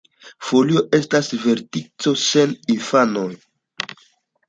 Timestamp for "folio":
0.45-0.81